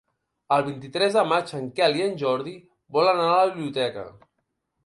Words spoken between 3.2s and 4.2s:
anar a la biblioteca.